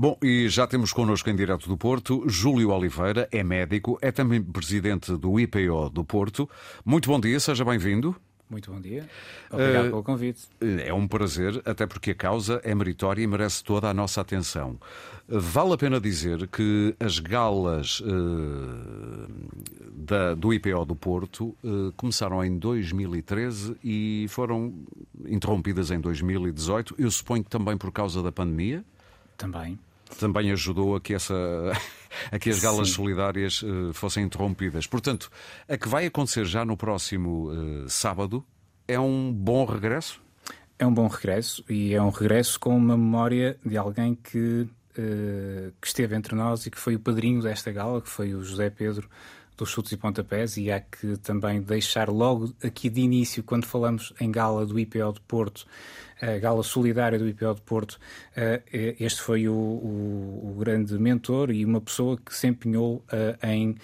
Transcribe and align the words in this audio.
Bom, 0.00 0.16
e 0.22 0.48
já 0.48 0.66
temos 0.66 0.94
connosco 0.94 1.28
em 1.28 1.36
direto 1.36 1.68
do 1.68 1.76
Porto 1.76 2.26
Júlio 2.26 2.70
Oliveira, 2.70 3.28
é 3.30 3.42
médico, 3.42 3.98
é 4.00 4.10
também 4.10 4.42
presidente 4.42 5.14
do 5.14 5.38
IPO 5.38 5.90
do 5.90 6.02
Porto. 6.02 6.48
Muito 6.82 7.10
bom 7.10 7.20
dia, 7.20 7.38
seja 7.38 7.66
bem-vindo. 7.66 8.16
Muito 8.48 8.72
bom 8.72 8.80
dia. 8.80 9.06
Obrigado 9.50 9.88
uh, 9.88 9.90
pelo 9.90 10.02
convite. 10.02 10.48
É 10.86 10.94
um 10.94 11.06
prazer, 11.06 11.60
até 11.66 11.86
porque 11.86 12.12
a 12.12 12.14
causa 12.14 12.62
é 12.64 12.74
meritória 12.74 13.22
e 13.22 13.26
merece 13.26 13.62
toda 13.62 13.90
a 13.90 13.92
nossa 13.92 14.22
atenção. 14.22 14.80
Vale 15.28 15.74
a 15.74 15.76
pena 15.76 16.00
dizer 16.00 16.48
que 16.48 16.96
as 16.98 17.18
galas 17.18 18.00
uh, 18.00 19.28
da, 19.92 20.34
do 20.34 20.54
IPO 20.54 20.86
do 20.86 20.96
Porto 20.96 21.54
uh, 21.62 21.92
começaram 21.94 22.42
em 22.42 22.56
2013 22.56 23.76
e 23.84 24.24
foram 24.30 24.72
interrompidas 25.26 25.90
em 25.90 26.00
2018. 26.00 26.94
Eu 26.98 27.10
suponho 27.10 27.44
que 27.44 27.50
também 27.50 27.76
por 27.76 27.92
causa 27.92 28.22
da 28.22 28.32
pandemia. 28.32 28.82
Também. 29.36 29.78
Também 30.18 30.50
ajudou 30.50 30.96
a 30.96 31.00
que, 31.00 31.14
essa, 31.14 31.34
a 32.30 32.38
que 32.38 32.50
as 32.50 32.58
galas 32.58 32.88
Sim. 32.88 32.94
solidárias 32.94 33.62
uh, 33.62 33.92
fossem 33.92 34.24
interrompidas. 34.24 34.86
Portanto, 34.86 35.30
a 35.68 35.76
que 35.76 35.88
vai 35.88 36.06
acontecer 36.06 36.44
já 36.44 36.64
no 36.64 36.76
próximo 36.76 37.50
sábado 37.88 38.44
é 38.88 38.98
um 38.98 39.32
bom 39.32 39.64
regresso? 39.64 40.20
É 40.78 40.86
um 40.86 40.92
bom 40.92 41.06
regresso 41.06 41.64
e 41.68 41.94
é 41.94 42.02
um 42.02 42.10
regresso 42.10 42.58
com 42.58 42.76
uma 42.76 42.96
memória 42.96 43.58
de 43.64 43.76
alguém 43.76 44.14
que 44.14 44.66
eh, 44.98 45.70
que 45.80 45.86
esteve 45.86 46.16
entre 46.16 46.34
nós 46.34 46.66
e 46.66 46.70
que 46.70 46.78
foi 46.78 46.96
o 46.96 47.00
padrinho 47.00 47.40
desta 47.40 47.70
gala, 47.70 48.02
que 48.02 48.08
foi 48.08 48.34
o 48.34 48.42
José 48.42 48.68
Pedro 48.70 49.08
dos 49.60 49.70
chutes 49.70 49.92
e 49.92 49.96
pontapés, 49.96 50.56
e 50.56 50.70
há 50.70 50.80
que 50.80 51.16
também 51.18 51.60
deixar 51.60 52.08
logo 52.08 52.54
aqui 52.62 52.88
de 52.88 53.00
início, 53.00 53.42
quando 53.42 53.66
falamos 53.66 54.12
em 54.20 54.30
gala 54.30 54.66
do 54.66 54.78
IPO 54.78 55.12
de 55.12 55.20
Porto, 55.20 55.66
a 56.20 56.38
gala 56.38 56.62
solidária 56.62 57.18
do 57.18 57.28
IPO 57.28 57.54
de 57.54 57.60
Porto, 57.62 57.98
eh, 58.36 58.62
este 58.98 59.20
foi 59.22 59.48
o, 59.48 59.54
o, 59.54 60.50
o 60.50 60.54
grande 60.58 60.98
mentor 60.98 61.50
e 61.50 61.64
uma 61.64 61.80
pessoa 61.80 62.18
que 62.18 62.34
se 62.34 62.46
empenhou 62.46 63.04
eh, 63.10 63.36
em, 63.42 63.76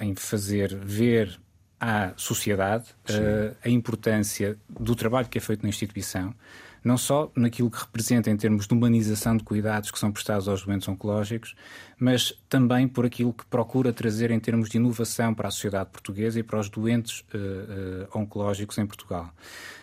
em 0.00 0.14
fazer 0.14 0.74
ver 0.74 1.38
à 1.80 2.12
sociedade 2.16 2.86
a 3.64 3.68
importância 3.68 4.58
do 4.68 4.96
trabalho 4.96 5.28
que 5.28 5.38
é 5.38 5.40
feito 5.40 5.62
na 5.62 5.68
instituição 5.68 6.34
não 6.88 6.96
só 6.96 7.30
naquilo 7.36 7.70
que 7.70 7.78
representa 7.78 8.30
em 8.30 8.36
termos 8.36 8.66
de 8.66 8.72
humanização 8.72 9.36
de 9.36 9.44
cuidados 9.44 9.90
que 9.90 9.98
são 9.98 10.10
prestados 10.10 10.48
aos 10.48 10.64
doentes 10.64 10.88
oncológicos, 10.88 11.54
mas 11.98 12.32
também 12.48 12.88
por 12.88 13.04
aquilo 13.04 13.30
que 13.30 13.44
procura 13.44 13.92
trazer 13.92 14.30
em 14.30 14.40
termos 14.40 14.70
de 14.70 14.78
inovação 14.78 15.34
para 15.34 15.48
a 15.48 15.50
sociedade 15.50 15.90
portuguesa 15.90 16.40
e 16.40 16.42
para 16.42 16.58
os 16.58 16.70
doentes 16.70 17.20
uh, 17.34 18.06
uh, 18.14 18.18
oncológicos 18.18 18.78
em 18.78 18.86
Portugal. 18.86 19.30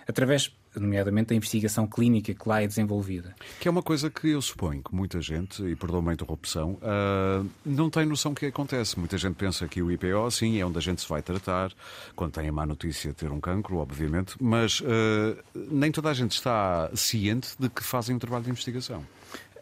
Através 0.08 0.52
nomeadamente 0.80 1.34
a 1.34 1.36
investigação 1.36 1.88
clínica 1.88 2.34
que 2.34 2.50
lá 2.50 2.62
é 2.62 2.68
desenvolvida. 2.68 3.36
Que 3.59 3.68
é 3.68 3.72
uma 3.72 3.84
coisa 3.84 4.09
que 4.09 4.30
eu 4.30 4.42
suponho 4.42 4.84
que 4.84 4.94
muita 4.94 5.22
gente, 5.22 5.64
e 5.64 5.76
perdoa-me 5.76 6.09
a 6.09 6.14
interrupção, 6.14 6.73
uh, 6.81 7.50
não 7.66 7.90
tem 7.90 8.06
noção 8.06 8.34
do 8.34 8.40
que 8.40 8.45
acontece. 8.45 9.00
Muita 9.00 9.18
gente 9.18 9.36
pensa 9.36 9.68
que 9.68 9.81
o 9.81 9.92
IPO, 9.92 10.30
sim, 10.31 10.59
é 10.59 10.66
onde 10.66 10.78
a 10.78 10.81
gente 10.81 11.02
se 11.02 11.09
vai 11.09 11.22
tratar, 11.22 11.72
quando 12.16 12.31
tem 12.31 12.48
a 12.48 12.52
má 12.52 12.66
notícia 12.66 13.12
de 13.12 13.16
ter 13.16 13.31
um 13.31 13.40
cancro, 13.40 13.78
obviamente, 13.78 14.36
mas 14.40 14.81
uh, 14.81 15.38
nem 15.56 15.92
toda 15.92 16.09
a 16.09 16.14
gente 16.14 16.31
está 16.31 16.90
ciente 16.94 17.50
de 17.59 17.70
que 17.70 17.84
fazem 17.84 18.16
um 18.16 18.20
trabalho 18.20 18.44
de 18.44 18.50
investigação. 18.50 19.03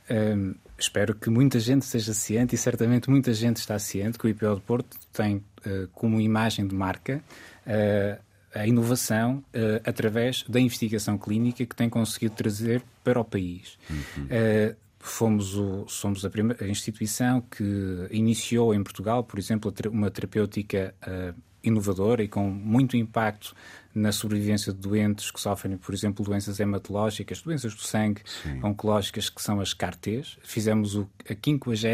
Uh, 0.10 0.56
espero 0.78 1.16
que 1.16 1.30
muita 1.30 1.60
gente 1.60 1.84
esteja 1.84 2.14
ciente 2.14 2.56
e 2.56 2.58
certamente 2.58 3.10
muita 3.10 3.34
gente 3.34 3.58
está 3.58 3.80
ciente 3.80 4.18
que 4.18 4.26
o 4.26 4.30
IPO 4.30 4.56
de 4.56 4.62
Porto 4.62 4.98
tem 5.14 5.38
uh, 5.38 5.88
como 5.94 6.20
imagem 6.20 6.68
de 6.68 6.76
marca 6.76 7.24
uh, 7.66 8.22
a 8.54 8.68
inovação 8.68 9.38
uh, 9.38 9.82
através 9.84 10.44
da 10.48 10.60
investigação 10.60 11.18
clínica 11.18 11.66
que 11.66 11.76
tem 11.76 11.90
conseguido 11.90 12.36
trazer 12.36 12.84
para 13.04 13.20
o 13.20 13.26
país. 13.26 13.78
Uhum. 13.90 14.26
Uh, 14.26 14.76
fomos 15.00 15.56
o, 15.56 15.86
somos 15.88 16.24
a, 16.24 16.30
primeira, 16.30 16.64
a 16.64 16.68
instituição 16.68 17.42
que 17.42 18.08
iniciou 18.12 18.74
em 18.74 18.84
Portugal, 18.84 19.24
por 19.24 19.38
exemplo, 19.38 19.74
uma 19.92 20.10
terapêutica 20.10 20.96
uh, 21.06 21.40
inovadora 21.64 22.24
e 22.24 22.28
com 22.28 22.50
muito 22.50 22.98
impacto 22.98 23.56
na 23.94 24.12
sobrevivência 24.12 24.74
de 24.74 24.80
doentes 24.80 25.30
que 25.30 25.40
sofrem, 25.40 25.78
por 25.78 25.94
exemplo, 25.94 26.26
doenças 26.26 26.60
hematológicas, 26.60 27.42
doenças 27.42 27.76
do 27.76 27.82
sangue 27.82 28.22
Sim. 28.26 28.60
oncológicas, 28.64 29.30
que 29.30 29.42
são 29.42 29.60
as 29.60 29.74
CAR-Ts. 29.74 30.38
Fizemos 30.42 30.96
o, 30.96 31.08
a 31.30 31.34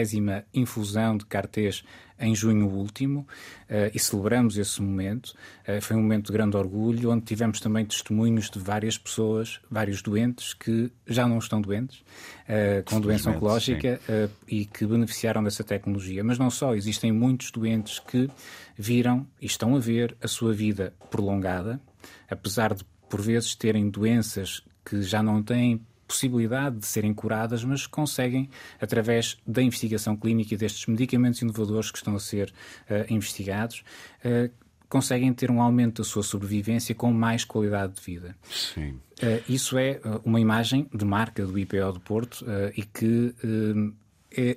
50 0.05 0.45
infusão 0.53 1.17
de 1.17 1.25
CAR-Ts 1.25 1.83
em 2.19 2.35
junho 2.35 2.67
último 2.67 3.21
uh, 3.21 3.91
e 3.93 3.99
celebramos 3.99 4.57
esse 4.57 4.81
momento. 4.81 5.33
Uh, 5.67 5.81
foi 5.81 5.95
um 5.95 6.01
momento 6.01 6.27
de 6.27 6.33
grande 6.33 6.57
orgulho, 6.57 7.11
onde 7.11 7.25
tivemos 7.25 7.59
também 7.59 7.85
testemunhos 7.85 8.49
de 8.49 8.59
várias 8.59 8.97
pessoas, 8.97 9.59
vários 9.69 10.01
doentes 10.01 10.53
que 10.53 10.91
já 11.07 11.27
não 11.27 11.37
estão 11.37 11.61
doentes, 11.61 11.99
uh, 11.99 12.83
com 12.85 12.99
doença 12.99 13.29
oncológica 13.29 13.99
e 14.47 14.65
que 14.65 14.85
beneficiaram 14.85 15.43
dessa 15.43 15.63
tecnologia. 15.63 16.23
Mas 16.23 16.37
não 16.37 16.49
só, 16.49 16.75
existem 16.75 17.11
muitos 17.11 17.51
doentes 17.51 17.99
que 17.99 18.29
viram 18.77 19.25
e 19.41 19.45
estão 19.45 19.75
a 19.75 19.79
ver 19.79 20.15
a 20.21 20.27
sua 20.27 20.53
vida 20.53 20.93
prolongada, 21.09 21.79
apesar 22.29 22.73
de 22.73 22.83
por 23.09 23.21
vezes 23.21 23.55
terem 23.55 23.89
doenças 23.89 24.61
que 24.85 25.01
já 25.01 25.21
não 25.21 25.41
têm 25.41 25.81
possibilidade 26.09 26.77
de 26.77 26.87
serem 26.87 27.13
curadas, 27.13 27.63
mas 27.63 27.85
conseguem, 27.85 28.49
através 28.81 29.37
da 29.45 29.61
investigação 29.61 30.17
clínica 30.17 30.55
e 30.55 30.57
destes 30.57 30.87
medicamentos 30.87 31.39
inovadores 31.43 31.91
que 31.91 31.99
estão 31.99 32.15
a 32.15 32.19
ser 32.19 32.51
uh, 32.89 33.13
investigados, 33.13 33.83
uh, 34.25 34.51
conseguem 34.89 35.31
ter 35.31 35.51
um 35.51 35.61
aumento 35.61 36.01
da 36.01 36.03
sua 36.03 36.23
sobrevivência 36.23 36.95
com 36.95 37.13
mais 37.13 37.45
qualidade 37.45 37.93
de 37.93 38.01
vida. 38.01 38.35
Sim. 38.49 38.99
Uh, 39.21 39.43
isso 39.47 39.77
é 39.77 40.01
uma 40.25 40.39
imagem 40.39 40.89
de 40.91 41.05
marca 41.05 41.45
do 41.45 41.59
IPO 41.59 41.93
do 41.93 41.99
Porto 41.99 42.43
e 42.75 42.81
que 42.81 43.35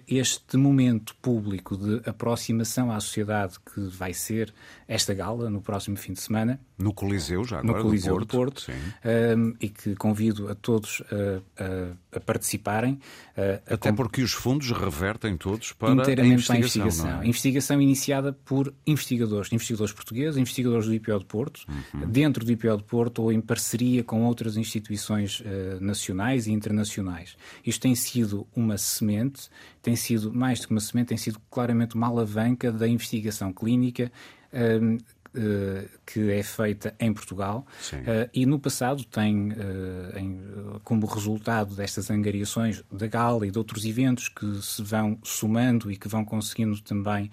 este 0.07 0.57
momento 0.57 1.15
público 1.17 1.77
de 1.77 2.03
aproximação 2.09 2.93
à 2.93 3.01
sociedade 3.01 3.59
que 3.61 3.81
vai 3.81 4.13
ser 4.13 4.53
esta 4.87 5.15
gala 5.15 5.49
no 5.49 5.63
próximo 5.63 5.97
fim 5.97 6.13
de 6.13 6.21
semana. 6.21 6.61
No 6.77 6.93
Coliseu, 6.93 7.45
já 7.45 7.61
agora, 7.61 7.79
no 7.79 7.85
Coliseu 7.85 8.19
do 8.19 8.27
Porto, 8.27 8.67
do 8.67 8.67
Porto 8.67 9.39
um, 9.39 9.55
e 9.61 9.69
que 9.69 9.95
convido 9.95 10.51
a 10.51 10.55
todos 10.55 11.03
a, 11.11 11.63
a, 11.65 12.17
a 12.17 12.21
participarem. 12.21 12.99
A, 13.37 13.75
Até 13.75 13.93
porque 13.93 14.21
os 14.23 14.33
fundos 14.33 14.71
revertem 14.73 15.37
todos 15.37 15.73
para 15.73 15.93
inteiramente 15.93 16.53
a 16.53 16.57
investigação. 16.57 16.57
Para 16.57 16.57
a 16.57 16.87
investigação. 16.87 17.23
É? 17.23 17.27
investigação 17.27 17.83
iniciada 17.83 18.33
por 18.45 18.75
investigadores, 18.87 19.51
investigadores 19.53 19.93
portugueses, 19.93 20.37
investigadores 20.37 20.87
do 20.87 20.95
IPO 20.95 21.19
de 21.21 21.25
Porto, 21.25 21.65
uhum. 21.69 22.11
dentro 22.11 22.45
do 22.45 22.53
IPO 22.53 22.77
de 22.77 22.85
Porto 22.85 23.23
ou 23.23 23.33
em 23.33 23.41
parceria 23.41 24.05
com 24.05 24.25
outras 24.25 24.57
instituições 24.57 25.41
uh, 25.41 25.45
nacionais 25.81 26.47
e 26.47 26.53
internacionais. 26.53 27.37
Isto 27.65 27.83
tem 27.83 27.95
sido 27.95 28.47
uma 28.55 28.77
semente 28.77 29.49
tem 29.83 29.97
sido, 29.97 30.33
mais 30.33 30.61
do 30.61 30.69
que 30.69 30.73
uma 30.73 30.81
semente, 30.81 31.09
tem 31.09 31.19
sido 31.19 31.41
claramente 31.51 31.95
uma 31.95 32.07
alavanca 32.07 32.71
da 32.71 32.87
investigação 32.87 33.53
clínica 33.53 34.11
um, 34.53 34.99
uh, 35.35 35.89
que 36.05 36.31
é 36.31 36.43
feita 36.43 36.95
em 37.01 37.13
Portugal. 37.13 37.67
Uh, 37.93 38.29
e 38.33 38.47
no 38.47 38.59
passado 38.59 39.05
tem 39.05 39.53
uh, 39.53 40.19
em, 40.19 40.41
como 40.85 41.07
resultado 41.07 41.75
destas 41.75 42.11
angariações 42.11 42.83
da 42.91 43.07
Gala 43.07 43.47
e 43.47 43.51
de 43.51 43.59
outros 43.59 43.85
eventos 43.85 44.29
que 44.29 44.63
se 44.63 44.83
vão 44.83 45.19
somando 45.23 45.91
e 45.91 45.97
que 45.97 46.09
vão 46.09 46.25
conseguindo 46.25 46.81
também 46.81 47.31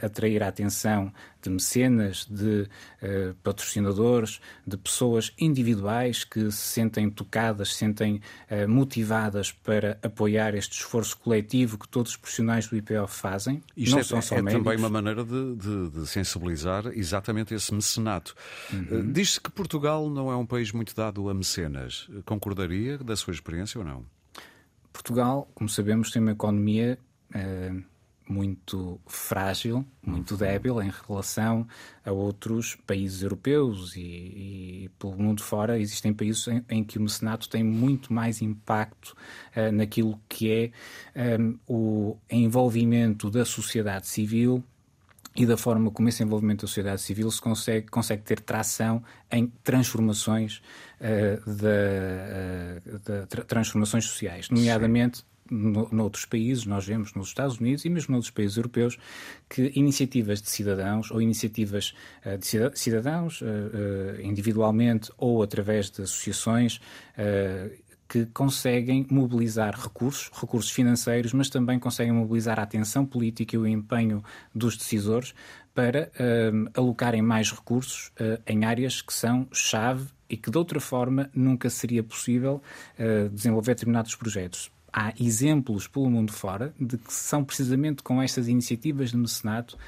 atrair 0.00 0.42
a 0.42 0.48
atenção 0.48 1.12
de 1.42 1.50
mecenas, 1.50 2.26
de 2.26 2.68
patrocinadores, 3.42 4.40
de 4.66 4.76
pessoas 4.76 5.32
individuais 5.38 6.24
que 6.24 6.50
se 6.50 6.58
sentem 6.58 7.10
tocadas, 7.10 7.72
se 7.72 7.78
sentem 7.78 8.20
motivadas 8.68 9.50
para 9.50 9.98
apoiar 10.02 10.54
este 10.54 10.78
esforço 10.78 11.16
coletivo 11.18 11.78
que 11.78 11.88
todos 11.88 12.12
os 12.12 12.16
profissionais 12.16 12.68
do 12.68 12.76
IPO 12.76 13.06
fazem. 13.08 13.62
Isto 13.76 13.92
não 13.92 13.98
é, 13.98 14.02
são 14.04 14.22
só 14.22 14.36
é 14.36 14.42
também 14.42 14.76
uma 14.76 14.88
maneira 14.88 15.24
de, 15.24 15.56
de, 15.56 15.90
de 15.90 16.06
sensibilizar 16.06 16.86
exatamente 16.94 17.54
esse 17.54 17.74
mecenato 17.74 18.34
Uhum. 18.72 18.86
Eh, 18.90 19.02
diz-se 19.12 19.40
que 19.40 19.50
Portugal 19.50 20.08
não 20.08 20.30
é 20.30 20.36
um 20.36 20.46
país 20.46 20.72
muito 20.72 20.94
dado 20.94 21.28
a 21.28 21.34
mecenas. 21.34 22.08
Concordaria 22.24 22.98
da 22.98 23.16
sua 23.16 23.32
experiência 23.32 23.78
ou 23.78 23.84
não? 23.84 24.04
Portugal, 24.92 25.48
como 25.54 25.68
sabemos, 25.68 26.10
tem 26.10 26.20
uma 26.20 26.32
economia 26.32 26.98
uh, 27.34 27.82
muito 28.32 28.98
frágil, 29.06 29.84
muito 30.02 30.32
uhum. 30.32 30.38
débil 30.38 30.82
em 30.82 30.90
relação 31.06 31.66
a 32.04 32.10
outros 32.10 32.74
países 32.86 33.22
europeus 33.22 33.94
e, 33.94 34.00
e 34.00 34.90
pelo 34.98 35.16
mundo 35.16 35.42
fora 35.42 35.78
existem 35.78 36.12
países 36.14 36.48
em, 36.48 36.64
em, 36.68 36.84
que 36.84 36.98
o 36.98 37.02
mecenato 37.02 37.48
tem 37.48 37.62
muito 37.62 38.12
mais 38.12 38.40
impacto 38.40 39.14
uh, 39.56 39.70
naquilo 39.70 40.18
que 40.28 40.72
é 41.14 41.38
um, 41.38 41.58
o 41.68 42.16
envolvimento 42.30 43.30
da 43.30 43.44
sociedade 43.44 44.06
civil 44.06 44.64
e 45.34 45.46
da 45.46 45.56
forma 45.56 45.90
como 45.90 46.08
esse 46.08 46.22
envolvimento 46.22 46.62
da 46.62 46.68
sociedade 46.68 47.00
civil 47.00 47.30
se 47.30 47.40
consegue, 47.40 47.86
consegue 47.88 48.22
ter 48.22 48.40
tração 48.40 49.02
em 49.30 49.46
transformações 49.62 50.62
uh, 51.00 51.50
de, 51.50 52.92
uh, 52.94 52.98
de 52.98 53.26
tra 53.26 53.44
transformações 53.44 54.04
sociais, 54.04 54.48
nomeadamente 54.50 55.24
no, 55.52 55.88
noutros 55.92 56.24
países, 56.24 56.64
nós 56.64 56.86
vemos 56.86 57.14
nos 57.14 57.28
Estados 57.28 57.58
Unidos 57.58 57.84
e 57.84 57.90
mesmo 57.90 58.12
noutros 58.12 58.30
países 58.30 58.56
europeus, 58.56 58.98
que 59.48 59.70
iniciativas 59.74 60.40
de 60.40 60.48
cidadãos 60.48 61.10
ou 61.10 61.20
iniciativas 61.20 61.94
uh, 62.24 62.38
de 62.38 62.78
cidadãos 62.78 63.42
uh, 63.42 63.46
individualmente 64.22 65.10
ou 65.18 65.42
através 65.42 65.90
de 65.90 66.02
associações 66.02 66.80
que 68.08 68.26
conseguem 68.26 69.06
mobilizar 69.10 69.78
recursos, 69.78 70.30
recursos 70.38 70.70
financeiros, 70.70 71.32
mas 71.32 71.48
também 71.48 71.78
conseguem 71.78 72.12
mobilizar 72.12 72.58
a 72.58 72.62
atenção 72.62 73.06
política 73.06 73.56
e 73.56 73.58
o 73.58 73.66
empenho 73.66 74.22
dos 74.54 74.76
decisores 74.76 75.34
para 75.74 76.10
alocarem 76.74 77.22
mais 77.22 77.50
recursos 77.50 78.08
uh, 78.20 78.42
em 78.46 78.64
áreas 78.64 79.00
que 79.00 79.12
são 79.12 79.46
chave 79.52 80.08
e 80.28 80.36
que 80.36 80.50
de 80.50 80.56
outra 80.56 80.80
forma 80.80 81.30
nunca 81.34 81.68
seria 81.68 82.02
possível 82.02 82.62
uh, 82.98 83.28
desenvolver 83.28 83.74
determinados 83.74 84.14
projetos. 84.14 84.70
Há 84.92 85.14
exemplos 85.18 85.88
pelo 85.88 86.10
mundo 86.10 86.32
fora 86.32 86.74
de 86.78 86.98
que 86.98 87.12
são 87.12 87.42
precisamente 87.42 88.02
com 88.02 88.20
estas 88.20 88.46
iniciativas 88.46 89.10
de 89.10 89.16
mecenato 89.16 89.78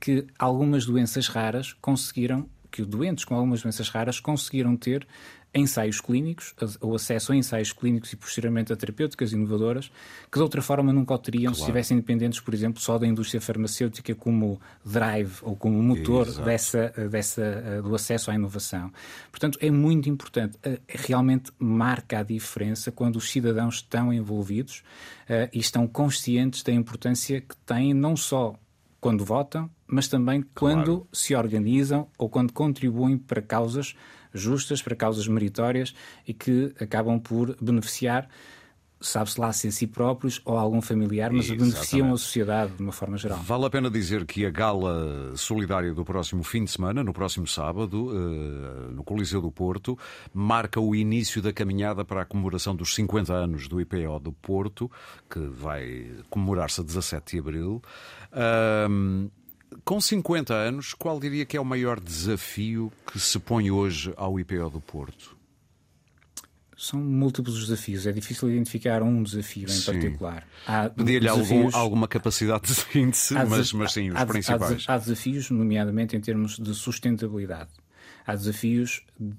que 0.00 0.26
algumas 0.38 0.86
doenças 0.86 1.26
raras 1.26 1.72
conseguiram, 1.80 2.48
que 2.72 2.82
doentes 2.82 3.24
com 3.24 3.34
algumas 3.34 3.62
doenças 3.62 3.88
raras 3.90 4.18
conseguiram 4.18 4.76
ter 4.76 5.06
ensaios 5.54 6.00
clínicos, 6.00 6.54
o 6.80 6.94
acesso 6.94 7.32
a 7.32 7.36
ensaios 7.36 7.72
clínicos 7.72 8.12
e 8.12 8.16
posteriormente 8.16 8.72
a 8.72 8.76
terapêuticas 8.76 9.32
inovadoras, 9.32 9.90
que 10.30 10.38
de 10.38 10.42
outra 10.42 10.62
forma 10.62 10.92
nunca 10.92 11.12
o 11.12 11.18
teriam 11.18 11.42
claro. 11.44 11.56
se 11.56 11.60
estivessem 11.60 11.98
independentes, 11.98 12.40
por 12.40 12.54
exemplo, 12.54 12.80
só 12.80 12.98
da 12.98 13.06
indústria 13.06 13.40
farmacêutica 13.40 14.14
como 14.14 14.58
drive 14.84 15.34
ou 15.42 15.54
como 15.54 15.82
motor 15.82 16.26
dessa, 16.42 16.88
dessa, 17.10 17.42
eh, 17.42 17.82
do 17.82 17.94
acesso 17.94 18.30
à 18.30 18.34
inovação. 18.34 18.90
Portanto, 19.30 19.58
é 19.60 19.70
muito 19.70 20.08
importante, 20.08 20.56
eh, 20.62 20.80
realmente 20.88 21.52
marca 21.58 22.20
a 22.20 22.22
diferença 22.22 22.90
quando 22.90 23.16
os 23.16 23.30
cidadãos 23.30 23.76
estão 23.76 24.12
envolvidos 24.12 24.82
uh, 25.28 25.48
e 25.52 25.58
estão 25.58 25.86
conscientes 25.86 26.62
da 26.62 26.72
importância 26.72 27.40
que 27.40 27.56
têm 27.66 27.92
não 27.92 28.16
só 28.16 28.54
quando 29.00 29.24
votam, 29.24 29.68
mas 29.92 30.08
também 30.08 30.42
claro. 30.54 30.76
quando 30.76 31.06
se 31.12 31.34
organizam 31.34 32.08
ou 32.16 32.26
quando 32.26 32.50
contribuem 32.50 33.18
para 33.18 33.42
causas 33.42 33.94
justas, 34.32 34.80
para 34.80 34.96
causas 34.96 35.28
meritórias 35.28 35.94
e 36.26 36.32
que 36.32 36.74
acabam 36.80 37.20
por 37.20 37.54
beneficiar 37.60 38.26
sabe-se 39.02 39.40
lá 39.40 39.52
se 39.52 39.66
a 39.66 39.72
si 39.72 39.86
próprios 39.86 40.40
ou 40.44 40.56
a 40.56 40.60
algum 40.60 40.80
familiar, 40.80 41.32
mas 41.32 41.46
Exatamente. 41.46 41.72
beneficiam 41.72 42.14
a 42.14 42.16
sociedade 42.16 42.72
de 42.76 42.82
uma 42.82 42.92
forma 42.92 43.18
geral. 43.18 43.38
Vale 43.40 43.66
a 43.66 43.70
pena 43.70 43.90
dizer 43.90 44.24
que 44.24 44.46
a 44.46 44.50
gala 44.50 45.36
solidária 45.36 45.92
do 45.92 46.04
próximo 46.04 46.44
fim 46.44 46.64
de 46.64 46.70
semana, 46.70 47.02
no 47.02 47.12
próximo 47.12 47.44
sábado, 47.44 48.12
eh, 48.12 48.92
no 48.92 49.02
Coliseu 49.02 49.42
do 49.42 49.50
Porto, 49.50 49.98
marca 50.32 50.80
o 50.80 50.94
início 50.94 51.42
da 51.42 51.52
caminhada 51.52 52.04
para 52.04 52.22
a 52.22 52.24
comemoração 52.24 52.76
dos 52.76 52.94
50 52.94 53.32
anos 53.32 53.66
do 53.66 53.80
IPO 53.80 54.20
do 54.20 54.32
Porto, 54.32 54.88
que 55.28 55.40
vai 55.40 56.12
comemorar-se 56.30 56.80
a 56.80 56.84
17 56.84 57.32
de 57.32 57.38
abril. 57.40 57.82
Com 59.84 60.00
50 60.00 60.54
anos, 60.54 60.94
qual 60.94 61.18
diria 61.18 61.44
que 61.44 61.56
é 61.56 61.60
o 61.60 61.64
maior 61.64 61.98
desafio 61.98 62.92
que 63.10 63.18
se 63.18 63.38
põe 63.38 63.70
hoje 63.70 64.12
ao 64.16 64.38
IPO 64.38 64.70
do 64.70 64.80
Porto? 64.80 65.36
São 66.76 67.00
múltiplos 67.00 67.56
os 67.56 67.68
desafios, 67.68 68.06
é 68.06 68.12
difícil 68.12 68.50
identificar 68.50 69.02
um 69.02 69.22
desafio 69.22 69.64
em 69.64 69.68
sim. 69.68 69.92
particular. 69.92 70.46
Desafios... 70.96 71.74
alguma 71.74 72.08
capacidade 72.08 72.62
de 72.66 72.74
síntese, 72.74 73.34
mas, 73.34 73.72
mas 73.72 73.92
sim, 73.92 74.10
os 74.10 74.16
há, 74.16 74.26
principais. 74.26 74.84
Há, 74.88 74.94
há 74.94 74.98
desafios, 74.98 75.50
nomeadamente 75.50 76.16
em 76.16 76.20
termos 76.20 76.58
de 76.58 76.74
sustentabilidade. 76.74 77.70
Há 78.26 78.34
desafios 78.36 79.04
uh, 79.20 79.34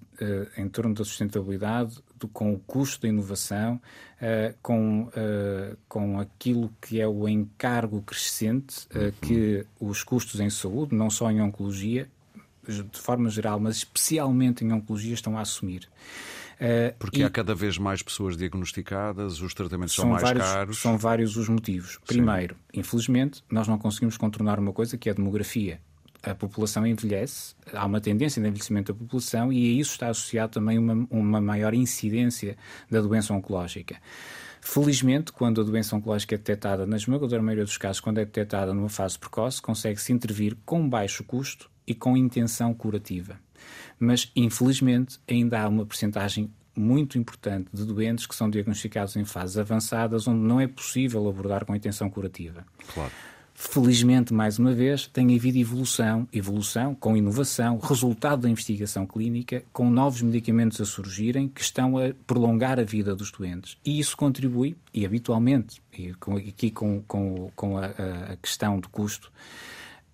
em 0.57 0.67
torno 0.67 0.93
da 0.93 1.03
sustentabilidade, 1.03 1.97
do, 2.17 2.27
com 2.27 2.53
o 2.53 2.59
custo 2.59 3.01
da 3.01 3.07
inovação, 3.07 3.75
uh, 3.75 4.55
com, 4.61 5.03
uh, 5.03 5.77
com 5.87 6.19
aquilo 6.19 6.73
que 6.81 6.99
é 6.99 7.07
o 7.07 7.27
encargo 7.27 8.01
crescente 8.01 8.87
uhum. 8.93 9.11
que 9.21 9.65
os 9.79 10.03
custos 10.03 10.39
em 10.39 10.49
saúde, 10.49 10.95
não 10.95 11.09
só 11.09 11.31
em 11.31 11.41
oncologia, 11.41 12.09
de 12.67 12.99
forma 12.99 13.29
geral, 13.29 13.59
mas 13.59 13.77
especialmente 13.77 14.63
em 14.63 14.71
oncologia, 14.71 15.13
estão 15.13 15.37
a 15.37 15.41
assumir. 15.41 15.89
Porque 16.97 17.19
e 17.19 17.23
há 17.25 17.29
cada 17.29 17.53
vez 17.53 17.77
mais 17.77 18.01
pessoas 18.01 18.37
diagnosticadas, 18.37 19.41
os 19.41 19.53
tratamentos 19.53 19.93
são, 19.93 20.03
são 20.03 20.11
mais 20.11 20.23
vários, 20.23 20.45
caros. 20.45 20.77
São 20.77 20.97
vários 20.97 21.35
os 21.35 21.49
motivos. 21.49 21.99
Primeiro, 22.07 22.55
Sim. 22.55 22.79
infelizmente, 22.79 23.43
nós 23.51 23.67
não 23.67 23.77
conseguimos 23.77 24.15
contornar 24.15 24.59
uma 24.59 24.71
coisa 24.71 24.97
que 24.97 25.09
é 25.09 25.11
a 25.11 25.15
demografia 25.15 25.81
a 26.23 26.33
população 26.33 26.87
envelhece, 26.87 27.53
há 27.73 27.85
uma 27.85 27.99
tendência 27.99 28.41
de 28.41 28.47
envelhecimento 28.47 28.93
da 28.93 28.99
população 28.99 29.51
e 29.51 29.57
a 29.57 29.81
isso 29.81 29.91
está 29.91 30.07
associado 30.07 30.53
também 30.53 30.79
uma, 30.79 31.05
uma 31.09 31.41
maior 31.41 31.73
incidência 31.73 32.57
da 32.89 33.01
doença 33.01 33.33
oncológica. 33.33 33.97
Felizmente, 34.61 35.33
quando 35.33 35.59
a 35.59 35.63
doença 35.65 35.93
oncológica 35.93 36.35
é 36.35 36.37
detectada, 36.37 36.87
na 36.87 36.95
esmagadora 36.95 37.43
maioria 37.43 37.65
dos 37.65 37.77
casos, 37.77 37.99
quando 37.99 38.19
é 38.19 38.25
detectada 38.25 38.73
numa 38.73 38.87
fase 38.87 39.19
precoce, 39.19 39.61
consegue-se 39.61 40.13
intervir 40.13 40.55
com 40.65 40.87
baixo 40.87 41.25
custo 41.25 41.69
e 41.85 41.93
com 41.93 42.15
intenção 42.15 42.73
curativa. 42.73 43.37
Mas, 43.99 44.31
infelizmente, 44.33 45.19
ainda 45.29 45.61
há 45.61 45.67
uma 45.67 45.85
percentagem 45.85 46.49
muito 46.73 47.17
importante 47.17 47.69
de 47.73 47.85
doentes 47.85 48.25
que 48.25 48.33
são 48.33 48.49
diagnosticados 48.49 49.17
em 49.17 49.25
fases 49.25 49.57
avançadas 49.57 50.27
onde 50.27 50.39
não 50.39 50.61
é 50.61 50.67
possível 50.67 51.27
abordar 51.27 51.65
com 51.65 51.75
intenção 51.75 52.09
curativa. 52.09 52.65
Claro. 52.93 53.11
Felizmente, 53.55 54.33
mais 54.33 54.57
uma 54.57 54.73
vez, 54.73 55.07
tem 55.07 55.35
havido 55.35 55.59
evolução, 55.59 56.27
evolução 56.33 56.95
com 56.95 57.15
inovação, 57.15 57.77
resultado 57.77 58.41
da 58.41 58.49
investigação 58.49 59.05
clínica, 59.05 59.63
com 59.71 59.89
novos 59.89 60.23
medicamentos 60.23 60.81
a 60.81 60.85
surgirem 60.85 61.47
que 61.47 61.61
estão 61.61 61.97
a 61.97 62.13
prolongar 62.25 62.79
a 62.79 62.83
vida 62.83 63.15
dos 63.15 63.31
doentes. 63.31 63.77
E 63.85 63.99
isso 63.99 64.17
contribui, 64.17 64.75
e 64.91 65.05
habitualmente, 65.05 65.81
e 65.97 66.13
com, 66.15 66.35
aqui 66.35 66.71
com, 66.71 67.01
com, 67.03 67.51
com 67.55 67.77
a, 67.77 67.85
a 68.31 68.35
questão 68.37 68.79
do 68.79 68.89
custo, 68.89 69.31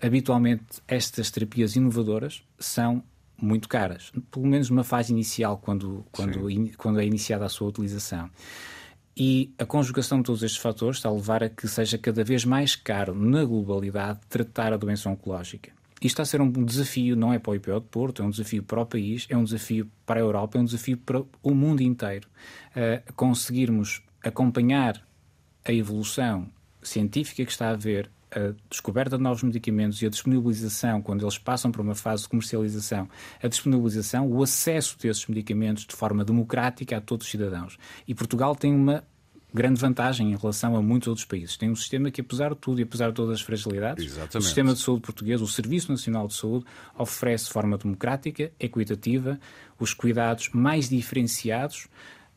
habitualmente 0.02 0.66
estas 0.86 1.32
terapias 1.32 1.78
inovadoras 1.78 2.44
são 2.60 3.02
muito 3.42 3.70
caras, 3.70 4.12
pelo 4.30 4.48
menos 4.48 4.70
numa 4.70 4.84
fase 4.84 5.14
inicial, 5.14 5.58
quando, 5.58 6.06
quando, 6.12 6.50
in, 6.50 6.74
quando 6.78 7.00
é 7.00 7.06
iniciada 7.06 7.46
a 7.46 7.50
sua 7.50 7.70
utilização. 7.70 8.30
E 9.22 9.54
a 9.60 9.66
conjugação 9.66 10.20
de 10.20 10.24
todos 10.24 10.44
estes 10.44 10.62
fatores 10.62 10.96
está 10.96 11.10
a 11.10 11.12
levar 11.12 11.44
a 11.44 11.50
que 11.50 11.68
seja 11.68 11.98
cada 11.98 12.24
vez 12.24 12.46
mais 12.46 12.74
caro, 12.74 13.14
na 13.14 13.44
globalidade, 13.44 14.22
tratar 14.30 14.72
a 14.72 14.78
doença 14.78 15.10
oncológica. 15.10 15.72
Isto 16.02 16.06
está 16.06 16.24
a 16.24 16.26
ser 16.26 16.40
um 16.40 16.50
desafio, 16.50 17.18
não 17.18 17.34
é 17.34 17.38
para 17.38 17.52
o 17.52 17.56
IPO 17.56 17.82
de 17.82 17.88
Porto, 17.88 18.22
é 18.22 18.26
um 18.26 18.30
desafio 18.30 18.64
para 18.64 18.80
o 18.80 18.86
país, 18.86 19.28
é 19.30 19.36
um 19.36 19.44
desafio 19.44 19.92
para 20.06 20.22
a 20.22 20.24
Europa, 20.24 20.58
é 20.58 20.62
um 20.62 20.64
desafio 20.64 20.98
para 20.98 21.22
o 21.44 21.54
mundo 21.54 21.82
inteiro. 21.82 22.30
Uh, 22.72 23.14
conseguirmos 23.14 24.02
acompanhar 24.24 25.06
a 25.66 25.74
evolução 25.74 26.48
científica 26.82 27.44
que 27.44 27.52
está 27.52 27.68
a 27.68 27.72
haver, 27.72 28.10
a 28.32 28.54
descoberta 28.70 29.18
de 29.18 29.24
novos 29.24 29.44
medicamentos 29.44 30.02
e 30.02 30.06
a 30.06 30.10
disponibilização, 30.10 31.02
quando 31.02 31.24
eles 31.24 31.38
passam 31.38 31.72
para 31.72 31.82
uma 31.82 31.96
fase 31.96 32.24
de 32.24 32.30
comercialização, 32.30 33.10
a 33.42 33.48
disponibilização, 33.48 34.28
o 34.28 34.44
acesso 34.44 34.98
desses 35.00 35.26
medicamentos 35.28 35.86
de 35.86 35.96
forma 35.96 36.24
democrática 36.24 36.98
a 36.98 37.02
todos 37.02 37.26
os 37.26 37.32
cidadãos. 37.32 37.78
E 38.08 38.14
Portugal 38.14 38.56
tem 38.56 38.74
uma 38.74 39.04
grande 39.54 39.82
vantagem 39.82 40.32
em 40.32 40.36
relação 40.36 40.76
a 40.76 40.82
muitos 40.82 41.08
outros 41.08 41.26
países. 41.26 41.58
Tem 41.58 41.70
um 41.70 41.76
sistema 41.76 42.12
que, 42.12 42.22
apesar 42.22 42.50
de 42.50 42.58
tudo 42.58 42.80
e 42.80 42.84
apesar 42.84 43.10
de 43.10 43.16
todas 43.16 43.36
as 43.36 43.42
fragilidades, 43.42 44.06
Exatamente. 44.06 44.38
o 44.38 44.42
sistema 44.42 44.74
de 44.74 44.80
saúde 44.80 45.02
português, 45.02 45.42
o 45.42 45.48
Serviço 45.48 45.92
Nacional 45.92 46.28
de 46.28 46.36
Saúde, 46.36 46.66
oferece 46.98 47.46
de 47.46 47.52
forma 47.52 47.78
democrática, 47.78 48.52
equitativa, 48.60 49.40
os 49.80 49.94
cuidados 49.94 50.50
mais 50.54 50.90
diferenciados 50.90 51.88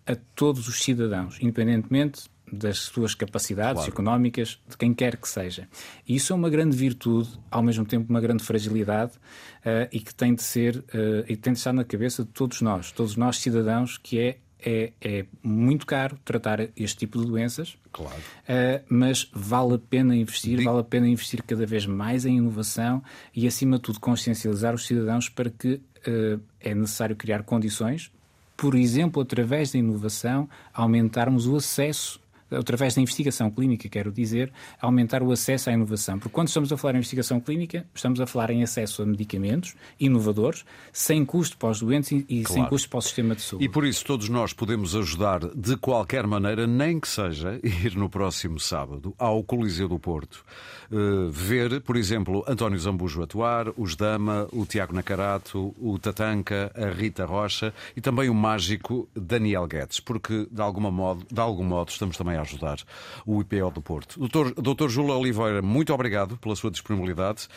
a 0.06 0.16
todos 0.34 0.68
os 0.68 0.82
cidadãos, 0.82 1.38
independentemente 1.40 2.31
das 2.52 2.78
suas 2.78 3.14
capacidades 3.14 3.84
claro. 3.84 3.90
económicas, 3.90 4.60
de 4.68 4.76
quem 4.76 4.92
quer 4.92 5.16
que 5.16 5.28
seja. 5.28 5.68
E 6.06 6.16
isso 6.16 6.32
é 6.32 6.36
uma 6.36 6.50
grande 6.50 6.76
virtude, 6.76 7.30
ao 7.50 7.62
mesmo 7.62 7.84
tempo 7.84 8.10
uma 8.10 8.20
grande 8.20 8.44
fragilidade, 8.44 9.12
uh, 9.12 9.88
e 9.90 9.98
que 9.98 10.14
tem 10.14 10.34
de 10.34 10.42
ser, 10.42 10.76
uh, 10.76 11.24
e 11.28 11.36
tem 11.36 11.52
de 11.52 11.58
estar 11.58 11.72
na 11.72 11.84
cabeça 11.84 12.22
de 12.22 12.30
todos 12.30 12.60
nós, 12.60 12.92
todos 12.92 13.16
nós 13.16 13.38
cidadãos, 13.38 13.96
que 13.96 14.18
é 14.18 14.36
é, 14.64 14.92
é, 15.00 15.26
muito 15.42 15.84
caro 15.84 16.16
tratar 16.24 16.68
este 16.76 16.98
tipo 16.98 17.18
de 17.18 17.26
doenças, 17.26 17.76
claro. 17.90 18.16
Uh, 18.16 18.84
mas 18.88 19.28
vale 19.32 19.74
a 19.74 19.78
pena 19.78 20.14
investir, 20.14 20.62
vale 20.62 20.78
a 20.78 20.84
pena 20.84 21.08
investir 21.08 21.42
cada 21.42 21.66
vez 21.66 21.84
mais 21.84 22.24
em 22.24 22.36
inovação 22.36 23.02
e, 23.34 23.46
acima 23.46 23.76
de 23.76 23.82
tudo, 23.82 23.98
consciencializar 23.98 24.72
os 24.72 24.86
cidadãos 24.86 25.28
para 25.28 25.50
que 25.50 25.74
uh, 25.74 26.40
é 26.60 26.74
necessário 26.74 27.16
criar 27.16 27.42
condições, 27.42 28.12
por 28.56 28.76
exemplo, 28.76 29.20
através 29.20 29.72
da 29.72 29.78
inovação, 29.78 30.48
aumentarmos 30.72 31.48
o 31.48 31.56
acesso 31.56 32.21
através 32.58 32.94
da 32.94 33.00
investigação 33.00 33.50
clínica, 33.50 33.88
quero 33.88 34.12
dizer, 34.12 34.52
aumentar 34.80 35.22
o 35.22 35.32
acesso 35.32 35.70
à 35.70 35.72
inovação. 35.72 36.18
Porque 36.18 36.34
quando 36.34 36.48
estamos 36.48 36.72
a 36.72 36.76
falar 36.76 36.94
em 36.94 36.98
investigação 36.98 37.40
clínica, 37.40 37.86
estamos 37.94 38.20
a 38.20 38.26
falar 38.26 38.50
em 38.50 38.62
acesso 38.62 39.02
a 39.02 39.06
medicamentos 39.06 39.74
inovadores, 39.98 40.64
sem 40.92 41.24
custo 41.24 41.56
para 41.56 41.70
os 41.70 41.80
doentes 41.80 42.12
e 42.28 42.42
claro. 42.42 42.54
sem 42.54 42.64
custo 42.66 42.88
para 42.88 42.98
o 42.98 43.02
sistema 43.02 43.34
de 43.34 43.42
saúde. 43.42 43.64
E 43.64 43.68
por 43.68 43.84
isso 43.84 44.04
todos 44.04 44.28
nós 44.28 44.52
podemos 44.52 44.94
ajudar 44.94 45.40
de 45.54 45.76
qualquer 45.76 46.26
maneira, 46.26 46.66
nem 46.66 46.98
que 47.00 47.08
seja 47.08 47.58
ir 47.62 47.96
no 47.96 48.08
próximo 48.08 48.58
sábado 48.58 49.14
ao 49.18 49.42
Coliseu 49.42 49.88
do 49.88 49.98
Porto, 49.98 50.44
uh, 50.90 51.30
ver, 51.30 51.80
por 51.80 51.96
exemplo, 51.96 52.44
António 52.46 52.78
Zambujo 52.78 53.22
atuar, 53.22 53.68
os 53.76 53.96
Dama, 53.96 54.48
o 54.52 54.66
Tiago 54.66 54.94
Nacarato, 54.94 55.74
o 55.78 55.98
Tatanca, 55.98 56.72
a 56.74 56.90
Rita 56.90 57.24
Rocha 57.24 57.72
e 57.96 58.00
também 58.00 58.28
o 58.28 58.34
mágico 58.34 59.08
Daniel 59.14 59.66
Guedes, 59.66 60.00
porque 60.00 60.46
de, 60.50 60.60
alguma 60.60 60.90
modo, 60.90 61.26
de 61.30 61.40
algum 61.40 61.64
modo 61.64 61.88
estamos 61.88 62.16
também 62.16 62.36
a 62.36 62.41
ajudar 62.42 62.78
o 63.26 63.40
IPO 63.40 63.70
do 63.70 63.82
Porto. 63.82 64.18
Doutor, 64.18 64.54
doutor 64.54 64.90
Júlio 64.90 65.14
Oliveira, 65.16 65.62
muito 65.62 65.92
obrigado 65.92 66.36
pela 66.36 66.54
sua 66.54 66.70
disponibilidade 66.70 67.48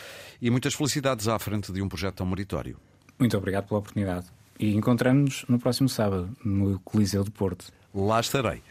e 0.41 0.49
muitas 0.49 0.73
felicidades 0.73 1.27
à 1.27 1.37
frente 1.37 1.71
de 1.71 1.81
um 1.81 1.89
projeto 1.89 2.15
tão 2.15 2.25
meritório. 2.25 2.77
Muito 3.19 3.37
obrigado 3.37 3.67
pela 3.67 3.79
oportunidade. 3.79 4.27
E 4.59 4.73
encontramos-nos 4.73 5.45
no 5.49 5.59
próximo 5.59 5.89
sábado, 5.89 6.29
no 6.43 6.79
Coliseu 6.79 7.23
do 7.23 7.31
Porto. 7.31 7.71
lá 7.93 8.19
estarei. 8.19 8.61